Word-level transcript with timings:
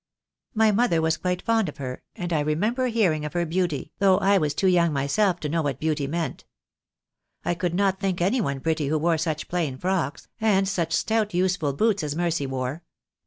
My 0.55 0.71
mother 0.71 0.99
was 0.99 1.15
quite 1.17 1.43
fond 1.43 1.69
of 1.69 1.77
her, 1.77 2.01
and 2.15 2.33
I 2.33 2.39
remember 2.39 2.87
hearing 2.87 3.23
of 3.23 3.33
her 3.33 3.45
THE 3.45 3.51
DAY 3.51 3.57
WILL 3.57 3.67
COME. 3.67 3.99
293 3.99 3.99
beauty, 3.99 3.99
though 3.99 4.33
I 4.33 4.37
was 4.39 4.55
too 4.55 4.67
young 4.67 4.91
myself 4.93 5.39
to 5.41 5.47
know 5.47 5.61
what 5.61 5.79
beauty 5.79 6.07
meant. 6.07 6.43
I 7.45 7.53
could 7.53 7.75
not 7.75 7.99
think 7.99 8.19
any 8.19 8.41
one 8.41 8.61
pretty 8.61 8.87
who 8.87 8.97
wore 8.97 9.19
such 9.19 9.47
plain 9.47 9.77
frocks, 9.77 10.27
and 10.39 10.67
such 10.67 10.93
stout 10.93 11.35
useful 11.35 11.73
boots 11.73 12.01
as 12.03 12.15
Mercy 12.15 12.47
wore. 12.47 12.81